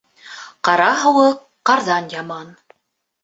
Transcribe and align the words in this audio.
Ҡара 0.69 0.87
һыуыҡ 1.01 1.43
ҡарҙан 1.71 2.09
яман 2.15 2.49